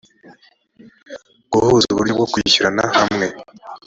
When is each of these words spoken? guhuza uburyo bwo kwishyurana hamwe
guhuza 1.51 1.85
uburyo 1.91 2.13
bwo 2.17 2.25
kwishyurana 2.31 2.83
hamwe 2.97 3.27